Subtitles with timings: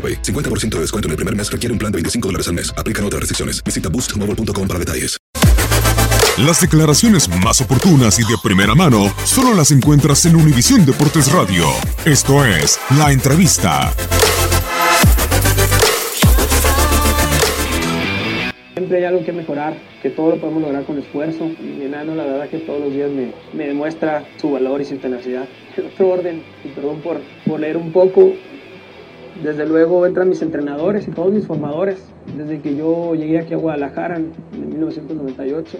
[0.00, 0.22] AroPay.
[0.22, 2.72] 50% de descuento en el primer mes requiere un plan de 25 dólares al mes.
[2.78, 3.62] Aplican otras restricciones.
[3.62, 5.20] Visita boostmobile.com para detalles.
[6.38, 11.66] Las declaraciones más oportunas y de primera mano solo las encuentras en Univisión Deportes Radio.
[12.06, 13.92] Esto es La Entrevista.
[18.74, 21.44] Siempre hay algo que mejorar, que todo lo podemos lograr con esfuerzo.
[21.60, 24.86] Y mi enano, la verdad, que todos los días me, me demuestra su valor y
[24.86, 25.46] su tenacidad.
[25.76, 28.32] En otro orden, y perdón por, por leer un poco,
[29.42, 32.04] desde luego entran mis entrenadores y todos mis formadores.
[32.36, 35.78] Desde que yo llegué aquí a Guadalajara en, en 1998,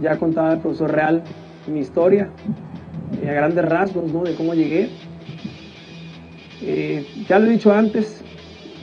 [0.00, 1.22] ya contaba el profesor Real
[1.66, 2.30] mi historia,
[3.22, 4.22] eh, a grandes rasgos, ¿no?
[4.22, 4.88] De cómo llegué.
[6.62, 8.22] Eh, ya lo he dicho antes,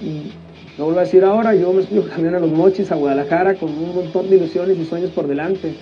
[0.01, 0.31] y
[0.77, 3.69] lo vuelvo a decir ahora, yo me estoy cambiando a los mochis, a Guadalajara, con
[3.69, 5.75] un montón de ilusiones y sueños por delante,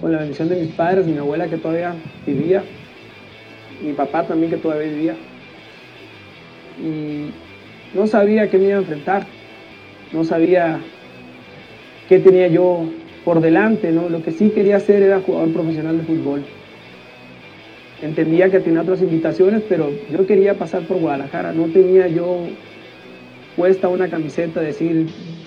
[0.00, 1.94] con la bendición de mis padres, mi abuela que todavía
[2.26, 2.62] vivía,
[3.82, 5.16] mi papá también que todavía vivía.
[6.80, 7.30] Y
[7.96, 9.26] no sabía qué me iba a enfrentar,
[10.12, 10.80] no sabía
[12.08, 12.84] qué tenía yo
[13.24, 14.08] por delante, ¿no?
[14.08, 16.42] Lo que sí quería hacer era jugador profesional de fútbol.
[18.00, 22.46] Entendía que tenía otras invitaciones, pero yo quería pasar por Guadalajara, no tenía yo
[23.56, 25.06] puesta una camiseta, decir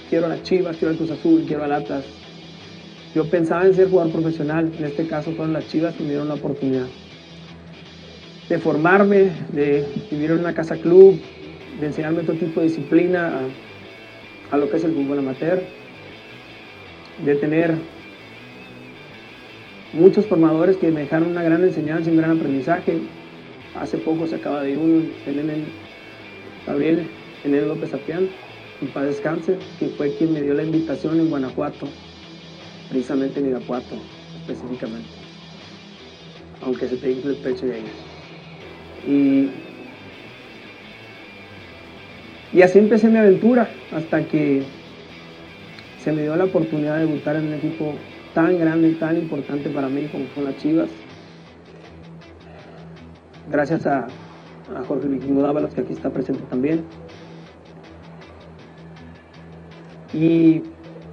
[0.10, 2.06] quiero a las Chivas, quiero al Cruz Azul, quiero al Atlas.
[3.14, 6.28] Yo pensaba en ser jugador profesional, en este caso fueron las Chivas que me dieron
[6.28, 6.86] la oportunidad
[8.50, 11.20] de formarme, de vivir en una casa club,
[11.80, 13.42] de enseñarme otro tipo de disciplina
[14.52, 15.62] a, lo que es el fútbol amateur,
[17.24, 17.76] de tener
[19.94, 23.00] muchos formadores que me dejaron una gran enseñanza y un gran aprendizaje.
[23.80, 25.66] Hace poco se acaba de ir uno, el
[26.66, 27.08] Gabriel,
[27.44, 28.30] Enel López Apián,
[28.82, 31.88] en paz descanse, que fue quien me dio la invitación en Guanajuato,
[32.90, 33.96] precisamente en Irapuato,
[34.42, 35.10] específicamente.
[36.62, 38.05] Aunque se te infle el pecho de ahí.
[39.08, 39.52] Y,
[42.62, 44.64] así empecé mi aventura hasta que
[46.04, 47.94] se me dio la oportunidad de debutar en un equipo
[48.34, 50.90] tan grande y tan importante para mí como son las Chivas.
[53.52, 54.08] Gracias a,
[54.76, 56.84] a Jorge Vikingo Dávalos, que aquí está presente también.
[60.14, 60.64] Y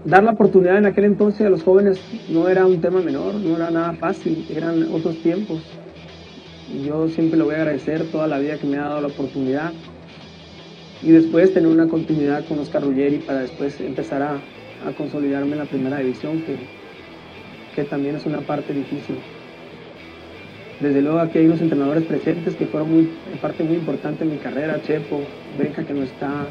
[0.05, 3.57] dar la oportunidad en aquel entonces a los jóvenes no era un tema menor, no
[3.57, 5.63] era nada fácil, eran otros tiempos.
[6.71, 9.07] Y yo siempre le voy a agradecer toda la vida que me ha dado la
[9.09, 9.73] oportunidad.
[11.03, 14.41] Y después tener una continuidad con Oscar Ruggeri para después empezar a,
[14.97, 16.57] consolidarme en la primera división, que,
[17.77, 19.17] que también es una parte difícil.
[20.81, 23.09] Desde luego aquí hay unos entrenadores presentes que fueron muy,
[23.41, 25.21] parte muy importante en mi carrera, Chepo,
[25.57, 26.47] Benja que no está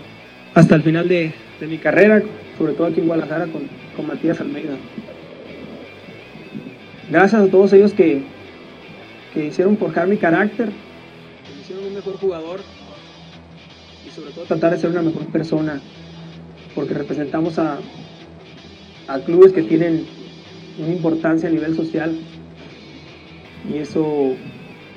[0.53, 2.21] hasta el final de, de mi carrera,
[2.57, 3.63] sobre todo aquí en Guadalajara con,
[3.95, 4.75] con Matías Almeida.
[7.09, 8.21] Gracias a todos ellos que,
[9.33, 12.59] que hicieron forjar mi carácter, que me hicieron un mejor jugador
[14.05, 15.81] y sobre todo tratar de ser una mejor persona.
[16.75, 17.79] porque representamos a,
[19.07, 20.05] a clubes que tienen
[20.79, 22.15] una importancia a nivel social
[23.69, 24.33] y eso,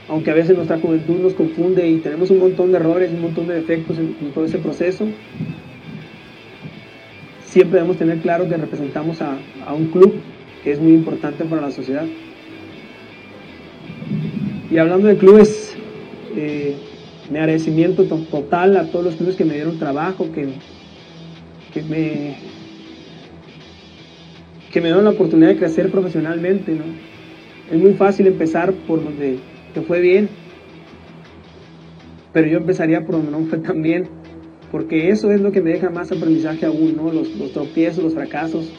[0.08, 3.46] aunque a veces nuestra juventud nos confunde y tenemos un montón de errores, un montón
[3.48, 5.06] de defectos en, todo ese proceso,
[7.44, 9.36] siempre debemos tener claro que representamos a,
[9.66, 10.14] a un club
[10.62, 12.06] que es muy importante para la sociedad.
[14.74, 15.72] Y hablando de clubes,
[16.34, 16.74] eh,
[17.30, 20.48] mi agradecimiento to- total a todos los clubes que me dieron trabajo, que,
[21.72, 22.34] que me
[24.72, 26.82] que me dieron la oportunidad de crecer profesionalmente, ¿no?
[27.72, 29.38] Es muy fácil empezar por donde
[29.74, 30.28] te fue bien,
[32.32, 34.08] pero yo empezaría por donde no fue tan bien,
[34.72, 37.12] porque eso es lo que me deja más aprendizaje aún, ¿no?
[37.12, 38.72] Los, los tropiezos, los fracasos,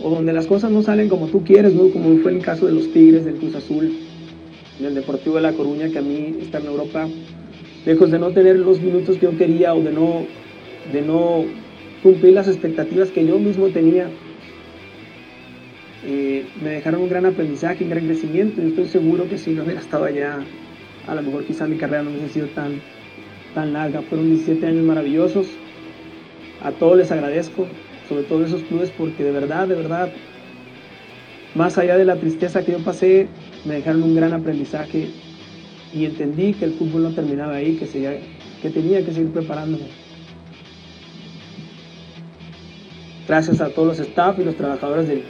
[0.00, 1.90] o donde las cosas no salen como tú quieres, ¿no?
[1.90, 3.90] Como fue el caso de los Tigres, del Cruz Azul,
[4.78, 7.08] del Deportivo de La Coruña, que a mí estar en Europa,
[7.84, 10.26] lejos de no tener los minutos que yo quería o de no,
[10.92, 11.44] de no
[12.02, 14.08] cumplir las expectativas que yo mismo tenía,
[16.04, 18.60] eh, me dejaron un gran aprendizaje, un gran crecimiento.
[18.60, 20.40] Yo estoy seguro que si no hubiera estado allá,
[21.06, 22.80] a lo mejor quizá mi carrera no hubiese sido tan,
[23.54, 24.02] tan larga.
[24.02, 25.46] Fueron 17 años maravillosos.
[26.62, 27.66] A todos les agradezco,
[28.08, 30.12] sobre todo esos clubes, porque de verdad, de verdad,
[31.54, 33.28] más allá de la tristeza que yo pasé,
[33.64, 35.08] me dejaron un gran aprendizaje
[35.94, 37.86] y entendí que el fútbol no terminaba ahí, que,
[38.60, 39.84] que tenía que seguir preparándome.
[43.28, 45.22] Gracias a todos los staff y los trabajadores de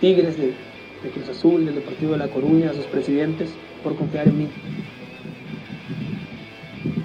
[0.00, 0.54] Tigres, de,
[1.02, 3.50] de Cruz Azul, del Deportivo de La Coruña, a sus presidentes,
[3.82, 4.48] por confiar en mí.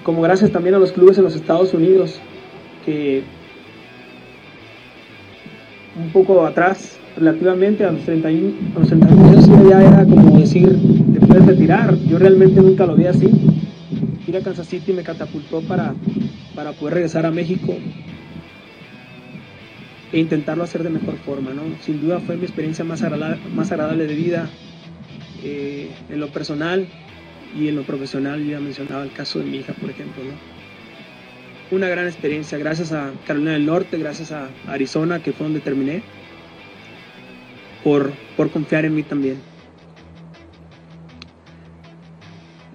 [0.04, 2.20] Como gracias también a los clubes en los Estados Unidos,
[2.84, 3.22] que
[5.96, 10.68] un poco atrás, relativamente a los 31, a los 31 años, ya era como decir,
[11.12, 11.94] te puedes retirar.
[12.08, 13.28] Yo realmente nunca lo vi así.
[14.26, 15.94] Ir a Kansas City me catapultó para,
[16.54, 17.74] para poder regresar a México
[20.12, 21.62] e intentarlo hacer de mejor forma, ¿no?
[21.82, 24.48] Sin duda fue mi experiencia más agradable, más agradable de vida
[25.44, 26.86] eh, en lo personal
[27.56, 28.42] y en lo profesional.
[28.42, 31.76] Yo ya mencionaba el caso de mi hija, por ejemplo, ¿no?
[31.76, 36.02] Una gran experiencia, gracias a Carolina del Norte, gracias a Arizona, que fue donde terminé,
[37.84, 39.38] por, por confiar en mí también.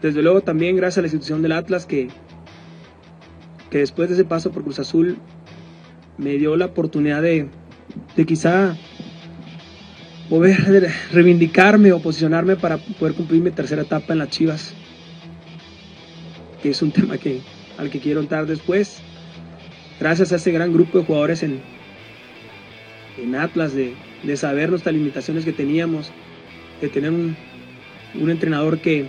[0.01, 2.09] Desde luego también gracias a la institución del Atlas que,
[3.69, 5.17] que después de ese paso por Cruz Azul
[6.17, 7.47] me dio la oportunidad de,
[8.15, 8.77] de quizá
[10.29, 14.73] poder reivindicarme o posicionarme para poder cumplir mi tercera etapa en las Chivas,
[16.61, 17.41] que es un tema que,
[17.77, 19.01] al que quiero entrar después.
[19.99, 21.61] Gracias a ese gran grupo de jugadores en,
[23.17, 26.11] en Atlas, de, de saber nuestras limitaciones que teníamos,
[26.81, 27.35] de tener un,
[28.19, 29.07] un entrenador que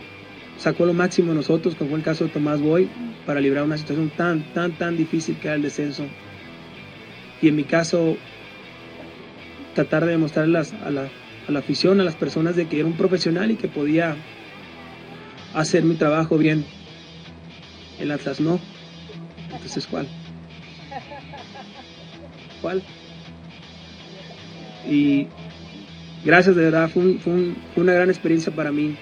[0.58, 2.88] sacó lo máximo de nosotros, como fue el caso de Tomás Boy,
[3.24, 6.04] para librar una situación tan, tan, tan difícil que era el descenso
[7.42, 8.16] y en mi caso
[9.74, 11.08] tratar de demostrarle a la,
[11.48, 14.16] a la afición, a las personas de que era un profesional y que podía
[15.54, 16.64] hacer mi trabajo bien.
[18.00, 18.58] El Atlas no.
[19.52, 20.06] Entonces, ¿cuál?
[22.62, 22.82] ¿Cuál?
[24.88, 25.28] Y
[26.24, 28.96] gracias, de verdad, fue, un- fue un- fue una gran experiencia para mí,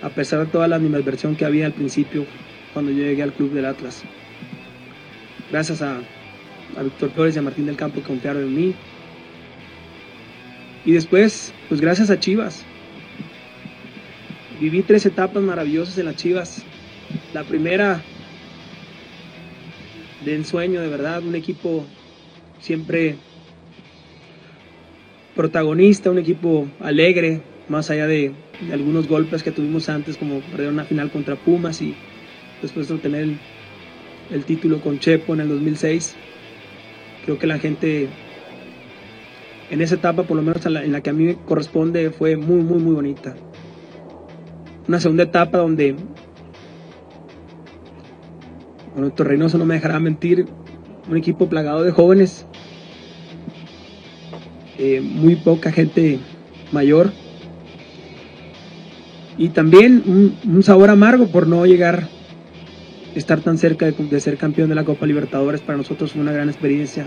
[0.00, 2.26] a pesar de toda la animadversión que había al principio
[2.72, 4.04] cuando yo llegué al club del Atlas.
[5.50, 6.02] Gracias a,
[6.76, 8.74] a Víctor Flores y a Martín del Campo que confiaron en mí.
[10.84, 12.64] Y después, pues gracias a Chivas.
[14.60, 16.66] Viví tres etapas maravillosas en las Chivas.
[17.32, 18.04] La primera
[20.24, 21.86] de ensueño, de verdad, un equipo
[22.60, 23.18] siempre
[25.38, 28.32] protagonista, un equipo alegre, más allá de,
[28.72, 31.94] algunos golpes que tuvimos antes, como perder una final contra Pumas y
[32.60, 33.28] después de obtener
[34.32, 36.16] el, título con Chepo en el 2006
[37.24, 38.08] creo que la gente
[39.70, 42.10] en esa etapa, por lo menos en la, en la que a mí me corresponde,
[42.10, 43.36] fue muy, muy, muy bonita.
[44.88, 45.94] Una segunda etapa donde,
[48.92, 50.46] bueno, Torreynoso no me dejará mentir,
[51.08, 52.44] un equipo plagado de jóvenes,
[54.78, 56.18] eh, muy poca gente
[56.72, 57.12] mayor,
[59.38, 62.08] y también un, sabor amargo por no llegar
[63.14, 66.48] estar tan cerca de, ser campeón de la Copa Libertadores para nosotros fue una gran
[66.48, 67.06] experiencia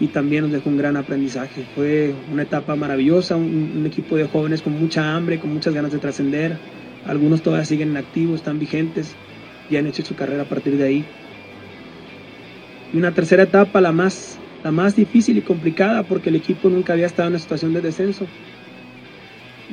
[0.00, 1.64] y también nos dejó un gran aprendizaje.
[1.76, 5.98] Fue una etapa maravillosa, un, equipo de jóvenes con mucha hambre, con muchas ganas de
[5.98, 6.58] trascender.
[7.06, 9.14] Algunos todavía siguen en activo, están vigentes
[9.70, 11.04] y han hecho su carrera a partir de ahí.
[12.92, 16.94] Y una tercera etapa, la más, la más difícil y complicada, porque el equipo nunca
[16.94, 18.26] había estado en una situación de descenso.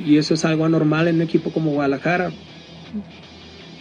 [0.06, 2.30] Y eso es algo anormal en un equipo como Guadalajara,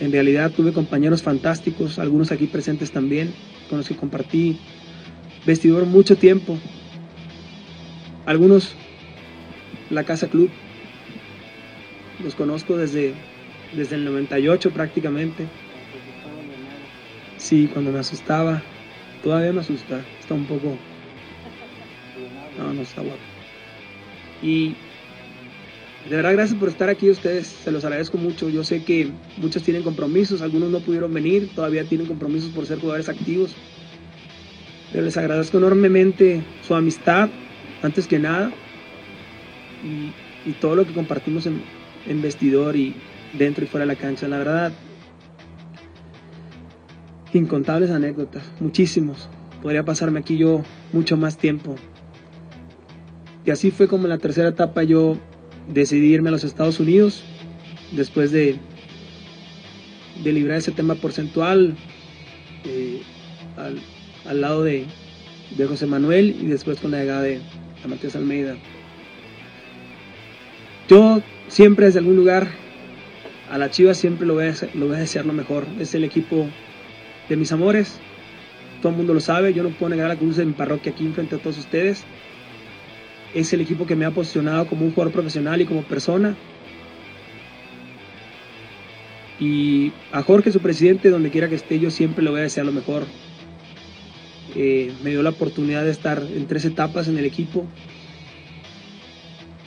[0.02, 3.32] en realidad tuve compañeros fantásticos, algunos aquí presentes también,
[3.70, 4.58] con los que compartí
[5.46, 6.58] vestidor mucho tiempo.
[8.26, 8.74] Algunos,
[9.92, 10.50] la Casa Club,
[12.24, 13.14] los conozco desde,
[13.76, 15.46] desde el 98 prácticamente.
[17.38, 18.64] Sí, cuando me asustaba,
[19.22, 20.78] todavía me asusta, está un poco...
[22.58, 23.20] No, no está guapo.
[24.42, 24.76] Y
[26.10, 28.50] de verdad, gracias por estar aquí ustedes, se los agradezco mucho.
[28.50, 32.80] Yo sé que muchos tienen compromisos, algunos no pudieron venir, todavía tienen compromisos por ser
[32.80, 33.56] jugadores activos.
[34.92, 37.30] Pero les agradezco enormemente su amistad,
[37.84, 38.52] antes que nada,
[39.84, 40.12] y,
[40.60, 41.62] todo lo que compartimos en,
[42.22, 42.96] vestidor y
[43.34, 44.28] dentro y fuera de la cancha.
[44.28, 44.74] La verdad,
[47.32, 49.30] incontables anécdotas, muchísimos.
[49.62, 51.76] Podría pasarme aquí yo mucho más tiempo.
[53.46, 55.18] Y así fue como en la tercera etapa yo
[55.68, 57.24] decidí irme a los Estados Unidos
[57.92, 58.58] después de,
[60.24, 61.76] de librar ese tema porcentual
[62.66, 63.02] eh,
[64.26, 64.86] al, lado de,
[65.58, 67.42] de, José Manuel y después con la llegada de,
[67.88, 68.56] Matías Almeida.
[70.88, 72.48] Yo siempre desde algún lugar
[73.50, 75.66] a la Chivas siempre lo voy, a, lo voy a desear lo mejor.
[75.80, 76.48] Es el equipo
[77.28, 78.00] de mis amores.
[78.84, 79.52] Todo el mundo lo sabe.
[79.54, 82.06] Yo no puedo negar la cruz de mi parroquia aquí frente a todos ustedes
[83.34, 86.36] es el equipo que me ha posicionado como un jugador profesional y como persona.
[89.40, 92.66] Y a Jorge, su presidente, donde quiera que esté, yo siempre le voy a desear
[92.66, 93.06] lo mejor.
[94.56, 97.66] Eh, me dio la oportunidad de estar en tres etapas en el equipo,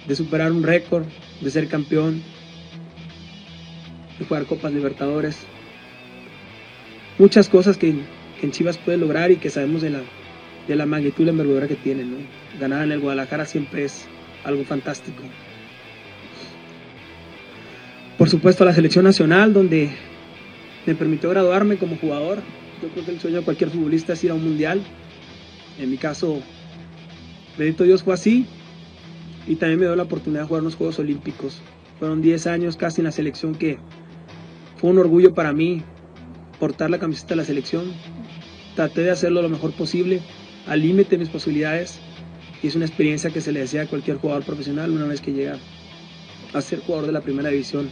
[0.06, 1.04] de superar un récord,
[1.40, 2.22] de ser campeón,
[4.18, 5.38] de jugar Copas Libertadores.
[7.18, 7.94] Muchas cosas que,
[8.38, 10.02] que en Chivas puede lograr y que sabemos de la,
[10.66, 12.04] de la magnitud y la envergadura que tiene.
[12.04, 12.16] ¿no?
[12.58, 14.06] Ganar en el Guadalajara siempre es
[14.44, 15.22] algo fantástico.
[18.18, 19.90] Por supuesto, la selección nacional, donde
[20.86, 22.38] me permitió graduarme como jugador.
[22.82, 24.82] Yo creo que el sueño de cualquier futbolista es ir a un mundial.
[25.78, 26.40] En mi caso,
[27.58, 28.46] bendito Dios fue así.
[29.46, 31.60] Y también me dio la oportunidad de jugar en los Juegos Olímpicos.
[31.98, 33.78] Fueron 10 años casi en la selección que
[34.76, 35.82] fue un orgullo para mí
[36.58, 37.92] portar la camiseta de la selección.
[38.74, 40.22] Traté de hacerlo lo mejor posible
[40.66, 42.00] al límite de mis posibilidades
[42.62, 45.32] y es una experiencia que se le desea a cualquier jugador profesional una vez que
[45.32, 45.58] llega
[46.52, 47.90] a ser jugador de la primera división.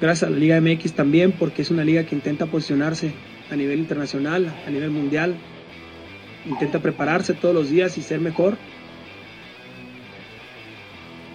[0.00, 3.12] Gracias a la Liga MX también porque es una liga que intenta posicionarse
[3.50, 5.34] a nivel internacional, a nivel mundial,
[6.46, 8.56] intenta prepararse todos los días y ser mejor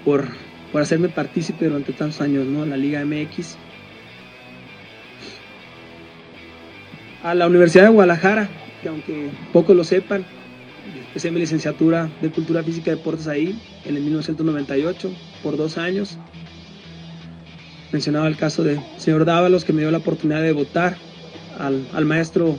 [0.06, 0.28] por,
[0.72, 2.66] por hacerme partícipe durante tantos años, ¿no?
[2.66, 3.58] La Liga MX.
[7.24, 8.50] A la Universidad de Guadalajara,
[8.82, 10.26] que aunque pocos lo sepan,
[11.08, 15.12] empecé mi licenciatura de Cultura Física y Deportes ahí, en el 1998,
[15.44, 16.18] por dos años.
[17.92, 20.98] Mencionaba el caso del señor Dávalos, que me dio la oportunidad de votar
[21.58, 22.58] al, al maestro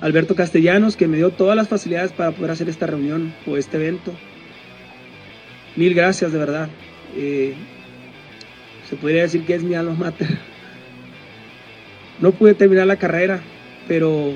[0.00, 3.76] Alberto Castellanos, que me dio todas las facilidades para poder hacer esta reunión o este
[3.76, 4.12] evento.
[5.76, 6.68] Mil gracias, de verdad.
[7.16, 7.54] Eh,
[8.88, 10.28] se podría decir que es mi alma mater.
[12.20, 13.40] No pude terminar la carrera,
[13.88, 14.34] pero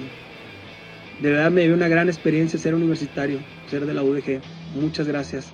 [1.20, 4.40] de verdad me dio una gran experiencia ser universitario, ser de la UDG.
[4.75, 5.52] Muchas gracias.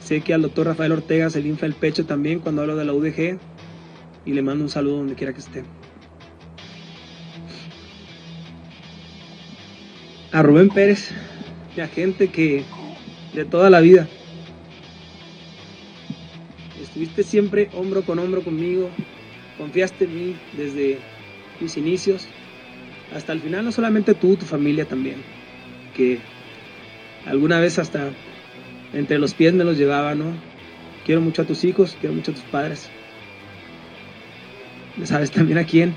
[0.00, 2.84] Sé que al doctor Rafael Ortega se le infla el pecho también cuando hablo de
[2.84, 3.38] la UDG
[4.26, 5.64] y le mando un saludo donde quiera que esté.
[10.30, 11.10] A Rubén Pérez,
[11.74, 12.64] mi agente que
[13.34, 14.06] de toda la vida
[16.82, 18.90] estuviste siempre hombro con hombro conmigo,
[19.56, 20.98] confiaste en mí desde
[21.60, 22.28] mis inicios
[23.14, 25.16] hasta el final, no solamente tú, tu familia también,
[25.94, 26.18] que
[27.26, 28.10] alguna vez hasta
[28.92, 30.32] entre los pies me los llevaba, ¿no?
[31.04, 32.90] Quiero mucho a tus hijos, quiero mucho a tus padres.
[35.04, 35.94] ¿Sabes también a quién?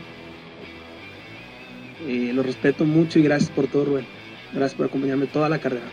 [2.07, 4.05] Eh, los respeto mucho y gracias por todo, Rubén.
[4.53, 5.85] Gracias por acompañarme toda la carrera.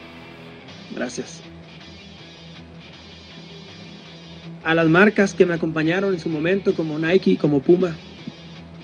[0.94, 1.42] Gracias.
[4.64, 7.96] A las marcas que me acompañaron en su momento, como Nike, como Puma,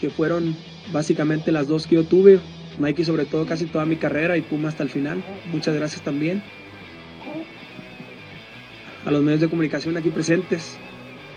[0.00, 0.56] que fueron
[0.92, 2.40] básicamente las dos que yo tuve.
[2.78, 5.22] Nike sobre todo casi toda mi carrera y Puma hasta el final.
[5.52, 6.42] Muchas gracias también.
[9.04, 10.76] A los medios de comunicación aquí presentes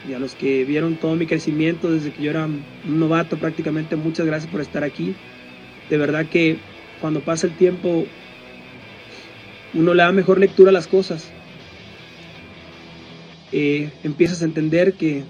[0.08, 3.96] y a los que vieron todo mi crecimiento desde que yo era un novato prácticamente,
[3.96, 5.16] muchas gracias por estar aquí.
[5.89, 6.58] De verdad que
[7.01, 8.06] cuando pasa el tiempo
[9.74, 11.30] uno le da mejor lectura a las cosas.
[13.51, 15.24] Eh, empiezas a entender que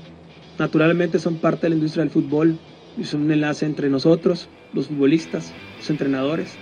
[0.57, 2.57] naturalmente son parte de la industria del fútbol,
[3.01, 6.53] es un enlace entre nosotros, los futbolistas, los entrenadores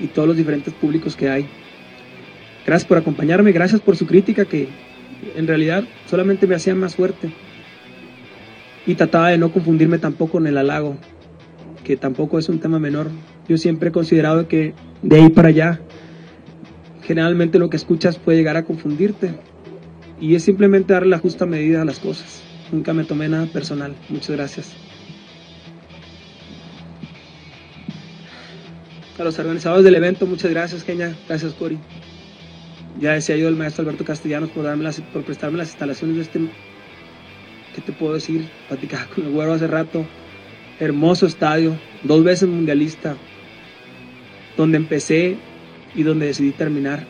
[0.00, 1.46] y todos los diferentes públicos que hay.
[2.66, 4.68] Gracias por acompañarme, gracias por su crítica que
[5.36, 7.30] en realidad solamente me hacía más fuerte.
[8.86, 10.96] Y trataba de no confundirme tampoco en el halago,
[11.84, 13.08] que tampoco es un tema menor.
[13.48, 15.80] Yo siempre he considerado que de ahí para allá
[17.02, 19.34] generalmente lo que escuchas puede llegar a confundirte.
[20.20, 22.42] Y es simplemente darle la justa medida a las cosas.
[22.70, 23.94] Nunca me tomé nada personal.
[24.10, 24.87] Muchas gracias.
[29.18, 31.12] A los organizadores del evento, muchas gracias, Kenia.
[31.26, 31.76] Gracias, Cori.
[33.00, 36.22] Ya decía yo el maestro Alberto Castellanos por, darme las, por prestarme las instalaciones de
[36.22, 36.40] este.
[37.74, 38.48] ¿Qué te puedo decir?
[38.68, 40.06] Platicaba con el güero hace rato.
[40.78, 43.16] Hermoso estadio, dos veces mundialista,
[44.56, 45.36] donde empecé
[45.96, 47.04] y donde decidí terminar.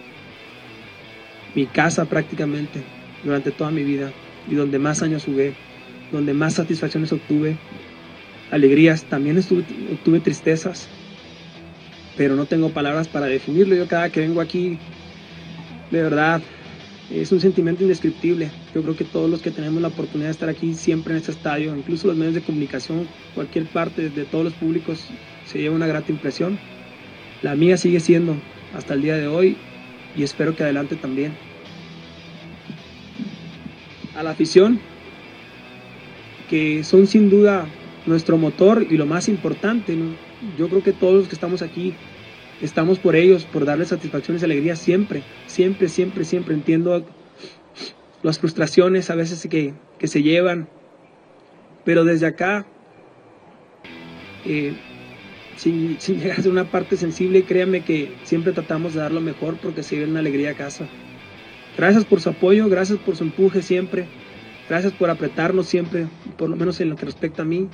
[1.55, 2.83] Mi casa prácticamente
[3.23, 4.13] durante toda mi vida
[4.51, 5.53] y donde más años jugué,
[6.11, 7.59] donde más satisfacciones obtuve,
[8.51, 10.89] alegrías, también obtuve tristezas,
[12.19, 13.77] pero no tengo palabras para definirlo.
[13.77, 14.77] Yo cada que vengo aquí,
[15.93, 16.43] de verdad,
[17.11, 18.51] es un sentimiento indescriptible.
[18.75, 21.31] Yo creo que todos los que tenemos la oportunidad de estar aquí siempre en este
[21.31, 23.07] estadio, incluso los medios de comunicación,
[23.37, 25.07] cualquier parte de todos los públicos,
[25.47, 26.59] se lleva una grata impresión.
[27.41, 28.35] La mía sigue siendo
[28.75, 29.57] hasta el día de hoy
[30.17, 31.35] y espero que adelante también.
[34.17, 34.81] A la afición,
[36.51, 37.67] que son sin duda
[38.07, 39.97] nuestro motor y lo más importante,
[40.59, 41.95] yo creo que todos los que estamos aquí
[42.61, 46.55] estamos por ellos, por darles satisfacciones y alegrías siempre, siempre, siempre, siempre.
[46.55, 47.05] Entiendo
[48.23, 50.69] las frustraciones a veces que, que se llevan,
[51.85, 52.67] pero desde acá,
[54.45, 54.75] eh,
[55.57, 59.83] sin, llegar a una parte sensible, créanme que siempre tratamos de dar lo mejor porque
[59.83, 60.87] se lleva una alegría a casa.
[61.77, 64.07] Gracias por su apoyo, gracias por su empuje siempre,
[64.69, 67.69] gracias por apretarnos siempre, por lo menos en lo que respecta a mí.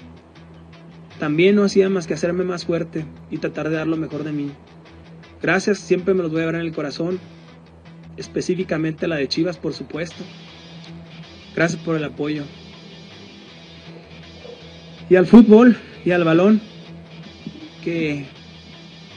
[1.25, 4.33] También no hacía más que hacerme más fuerte y tratar de dar lo mejor de
[4.33, 4.51] mí.
[5.41, 7.19] Gracias, siempre me los voy a ver en el corazón,
[8.19, 10.23] específicamente la de Chivas, por supuesto.
[11.57, 12.43] Gracias por el apoyo.
[15.09, 16.61] Y al fútbol y al balón,
[17.83, 18.27] que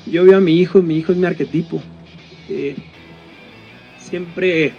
[0.06, 1.82] yo veo a mi hijo, mi hijo es mi arquetipo.
[3.98, 4.72] siempre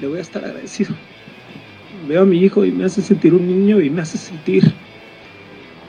[0.00, 0.94] le voy a estar agradecido.
[2.06, 4.72] Veo a mi hijo y me hace sentir un niño y me hace sentir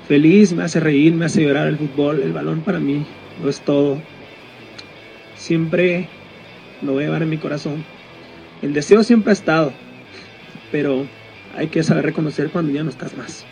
[0.08, 3.06] feliz, me hace reír, me hace llorar el fútbol, el balón para mí,
[3.42, 4.02] no es todo.
[5.36, 6.08] Siempre
[6.82, 7.84] lo voy a llevar en mi corazón.
[8.62, 9.74] El deseo siempre ha estado,
[10.72, 11.06] pero
[11.56, 13.46] hay que saber reconocer cuando ya no estás más.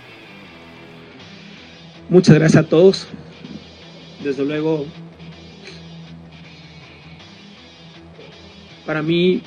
[2.09, 3.07] Muchas gracias a todos.
[4.23, 4.85] Desde luego,
[8.85, 9.41] para mí,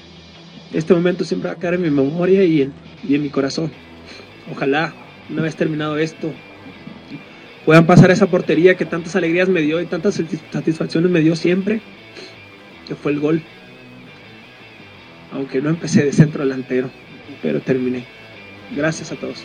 [0.72, 2.72] este momento siempre va a quedar en mi memoria y en,
[3.06, 3.70] y en mi corazón.
[4.52, 4.92] Ojalá,
[5.30, 6.32] una vez terminado esto,
[7.66, 11.80] puedan pasar esa portería que tantas alegrías me dio y tantas satisfacciones me dio siempre,
[12.86, 13.42] que fue el gol.
[15.32, 16.88] Aunque no empecé de centro delantero,
[17.42, 18.04] pero terminé.
[18.74, 19.44] Gracias a todos.